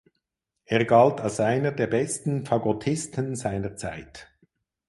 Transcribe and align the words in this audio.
Er 0.65 0.83
galt 0.85 1.21
als 1.21 1.39
einer 1.39 1.71
der 1.73 1.85
besten 1.85 2.43
Fagottisten 2.43 3.35
seiner 3.35 3.75
Zeit. 3.75 4.31